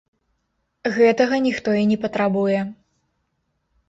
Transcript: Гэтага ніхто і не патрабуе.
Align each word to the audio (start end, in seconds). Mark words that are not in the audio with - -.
Гэтага 0.95 1.35
ніхто 1.47 1.75
і 1.79 1.83
не 1.91 1.97
патрабуе. 2.05 2.59